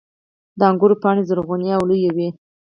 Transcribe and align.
•د 0.57 0.59
انګورو 0.69 0.95
پاڼې 1.03 1.21
زرغون 1.29 1.61
او 1.75 1.81
لویې 1.89 2.11
وي. 2.15 2.27